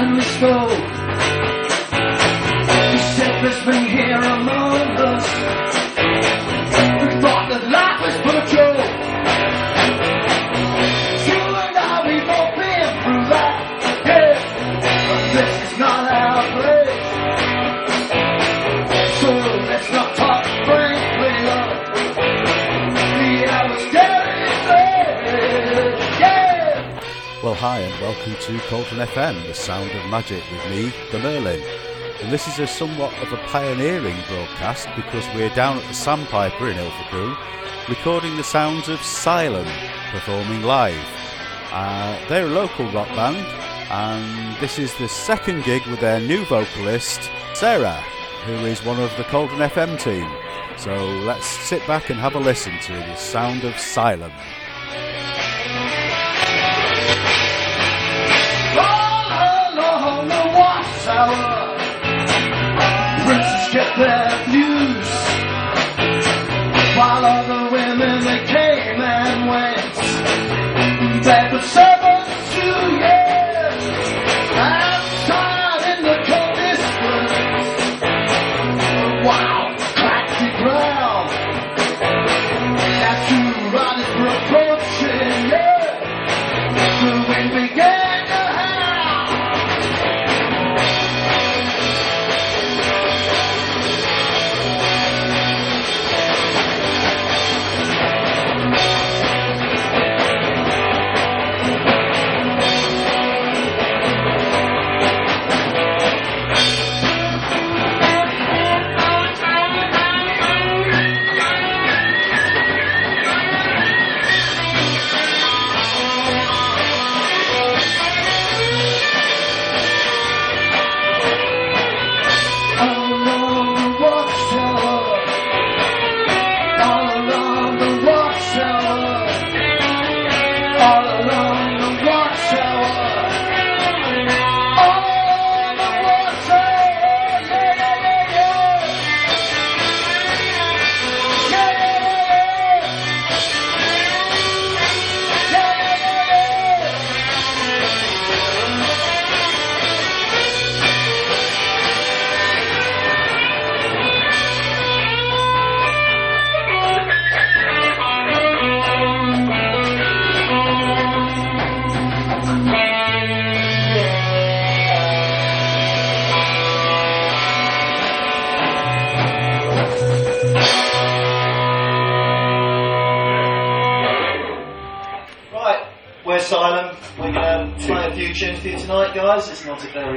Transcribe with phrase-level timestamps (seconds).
[0.00, 0.79] finally
[27.60, 31.60] hi, and welcome to Cauldron FM, the sound of magic with me, the Merlin.
[32.22, 36.70] And this is a somewhat of a pioneering broadcast because we're down at the Sandpiper
[36.70, 37.36] in Ilfracombe
[37.86, 39.70] recording the sounds of Silem
[40.10, 41.06] performing live.
[41.70, 43.36] Uh, they're a local rock band,
[43.90, 48.00] and this is the second gig with their new vocalist, Sarah,
[48.46, 50.30] who is one of the Cauldron FM team.
[50.78, 50.94] So
[51.26, 54.32] let's sit back and have a listen to the sound of Silem.
[61.26, 61.80] Watchtower,
[63.24, 64.29] princes kept their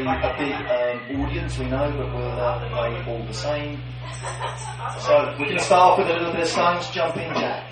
[0.08, 3.81] a big um, audience, we know, but we'll uh, play all the same.
[5.00, 7.62] So we can start off with a little bit of Stones, Jumping Jack.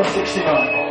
[0.00, 0.89] Another Summer 69.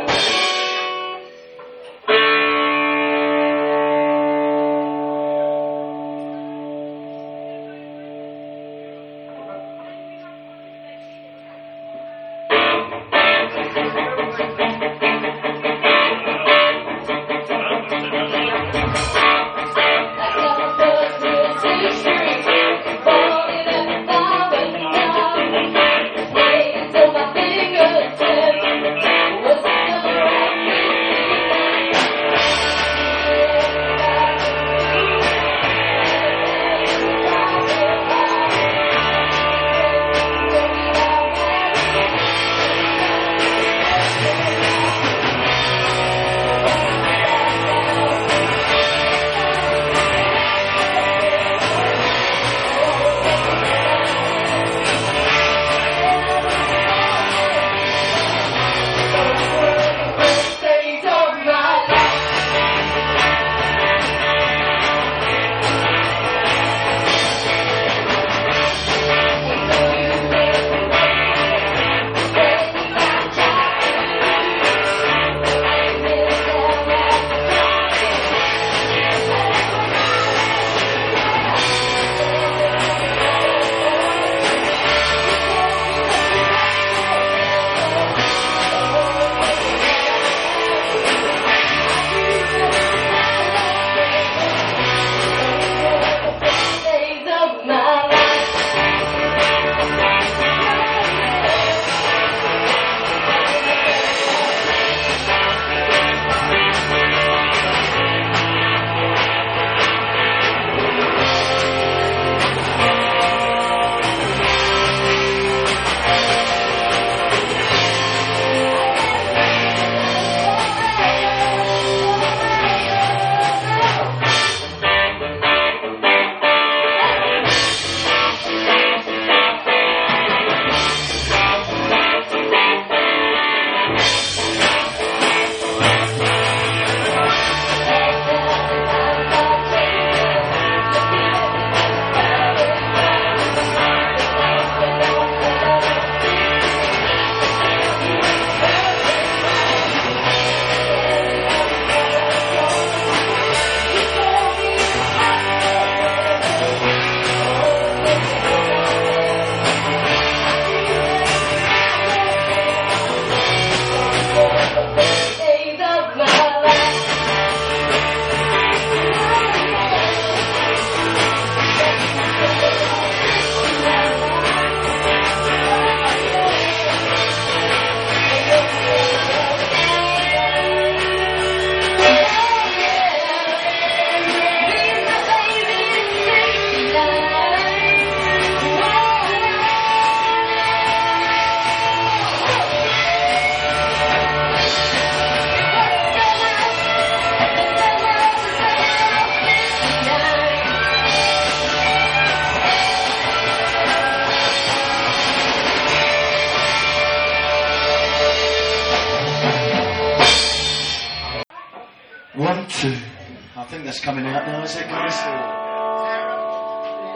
[213.90, 215.16] That's coming out now, is it, guys?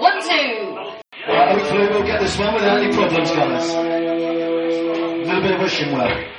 [0.02, 0.74] One, two.
[1.28, 3.70] Right, hopefully we'll get this one without any problems, guys.
[3.70, 3.80] A
[5.24, 6.33] little bit of wishing well.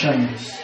[0.00, 0.57] Bit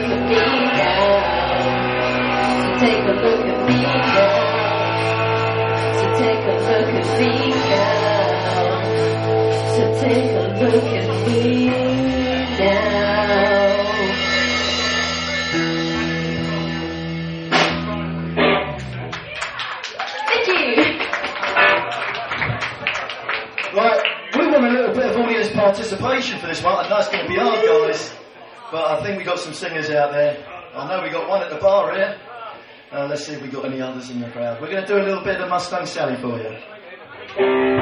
[0.00, 1.18] look at me now.
[2.62, 4.38] So take a look at me now.
[5.98, 7.88] So take a look at me now.
[9.74, 11.40] So take a look at me
[12.58, 12.88] now.
[20.28, 20.62] Thank you.
[23.74, 24.02] Right,
[24.36, 27.28] we want a little bit of audience participation for this one, and that's going to
[27.28, 27.56] be our
[28.70, 30.44] but I think we got some singers out there.
[30.74, 32.18] I know we got one at the bar here.
[32.92, 34.60] Uh, let's see if we got any others in the crowd.
[34.60, 37.77] We're going to do a little bit of Mustang Sally for you.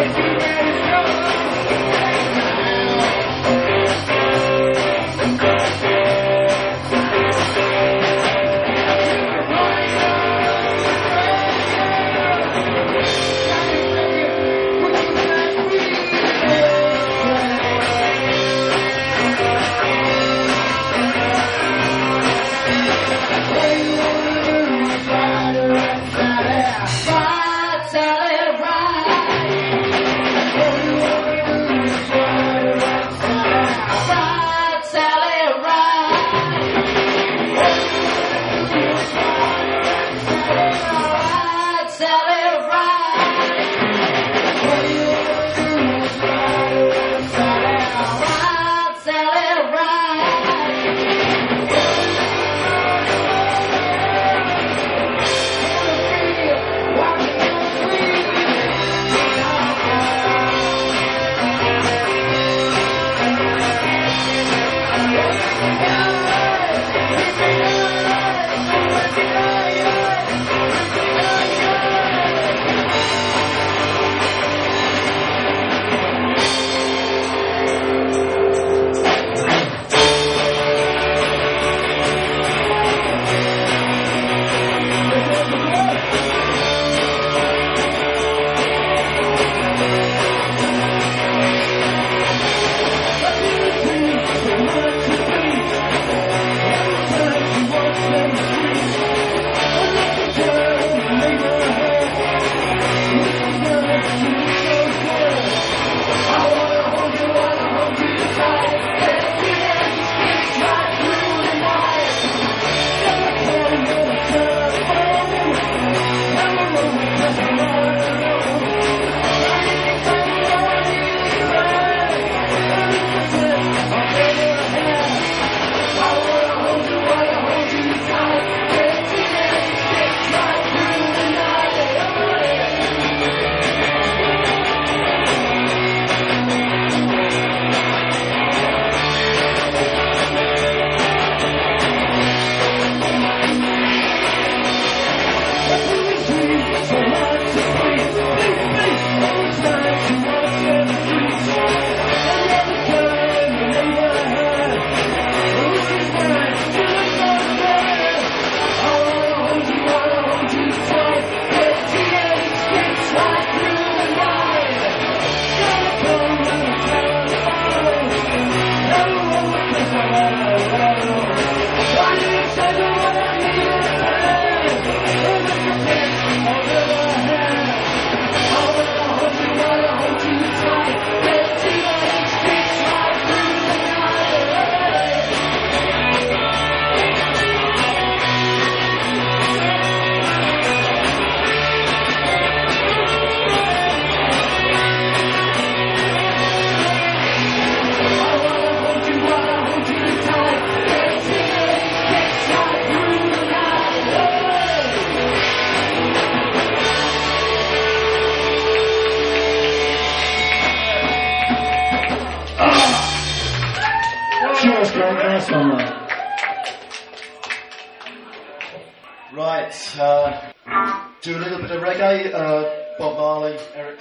[0.00, 0.69] Thank you.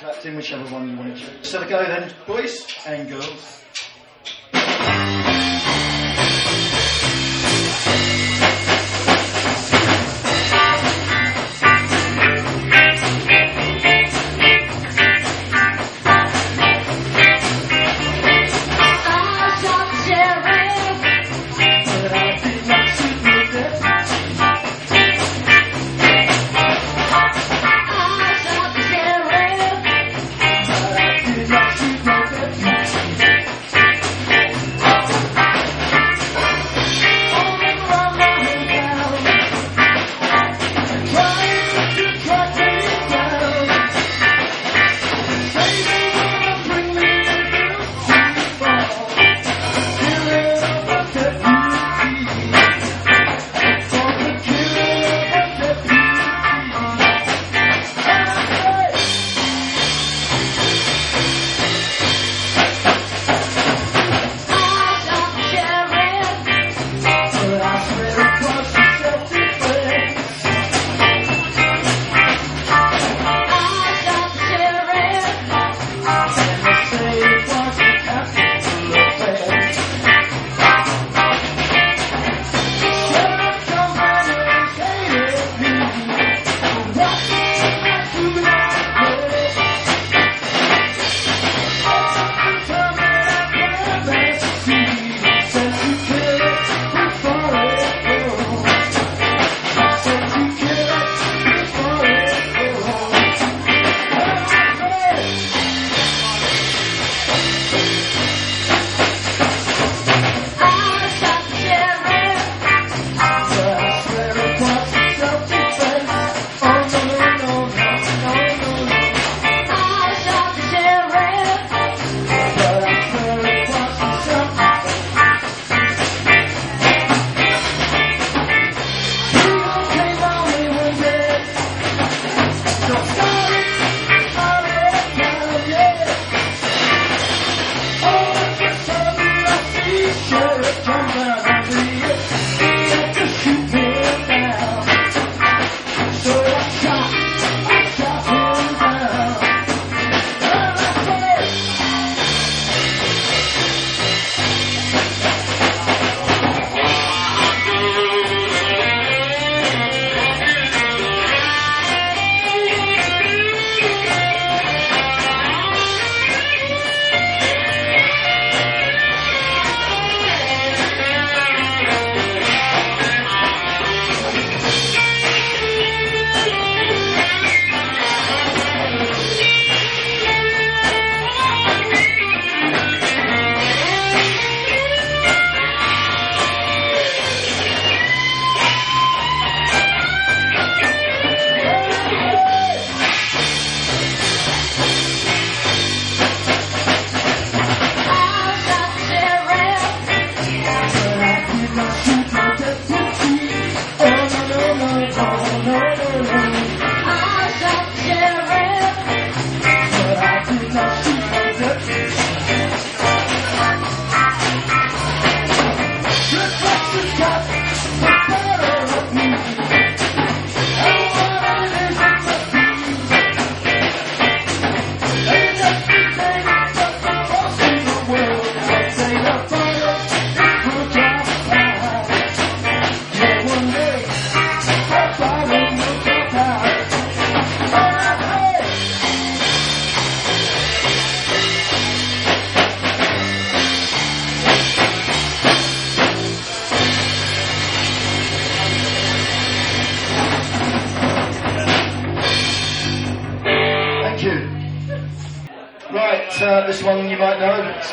[0.01, 1.47] Eric whichever one you want to choose.
[1.47, 3.63] So go then, boys and girls.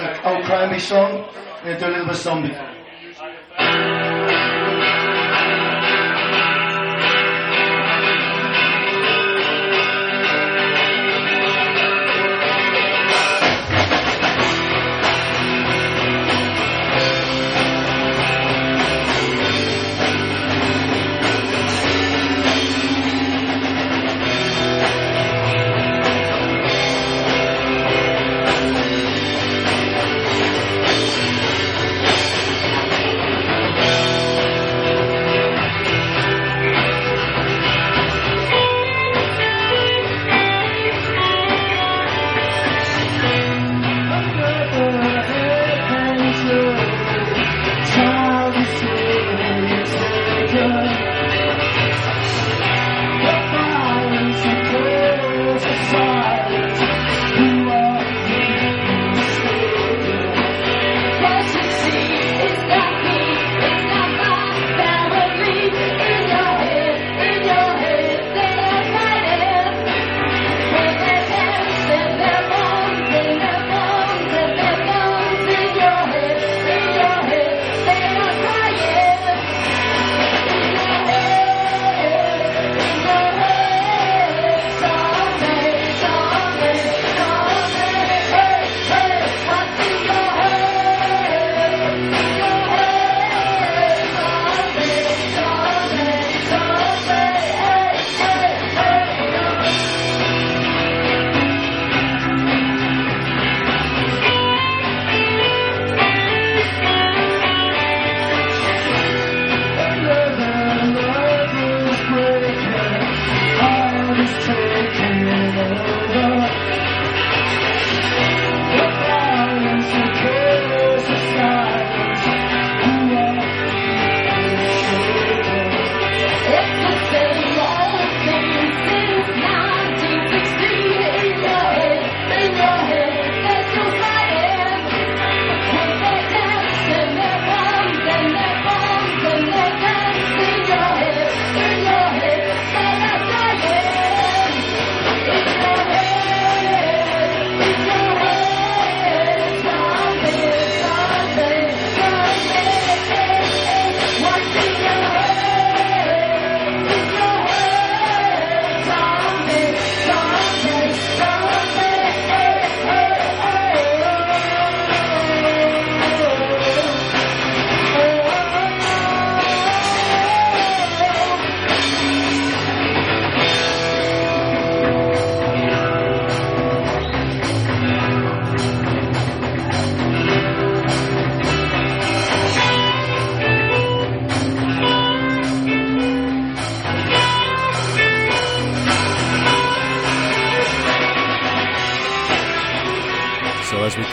[0.00, 1.24] An old oh, Cranberry song.
[1.64, 2.54] We're going to do a little bit of zombie.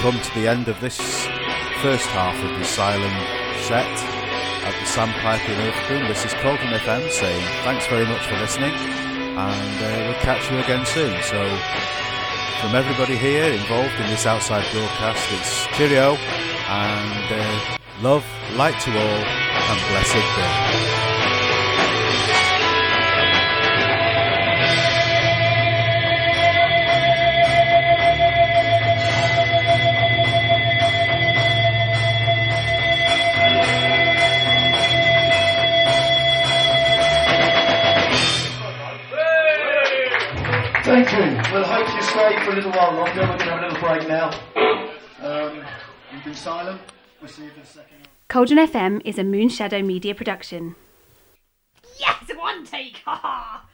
[0.04, 0.98] Come to the end of this
[1.80, 3.10] first half of the Asylum
[3.64, 3.88] set
[4.68, 8.74] at the Sandpiper in Ilfracombe, this is Cauldron FM saying thanks very much for listening
[8.74, 11.16] and uh, we'll catch you again soon.
[11.24, 11.40] So
[12.60, 16.16] from everybody here involved in this outside broadcast, it's cheerio
[16.68, 18.26] and uh, love,
[18.58, 21.03] light to all and blessed be.
[42.14, 43.22] Stay for a little while longer.
[43.22, 44.30] We're going to have a little break now.
[45.20, 45.66] Um,
[46.14, 46.80] you've been silent.
[47.20, 47.98] We'll see you in a second.
[48.28, 50.76] Cauldron FM is a Moonshadow Media production.
[52.00, 52.98] Yes, one take.
[53.06, 53.66] Ha ha.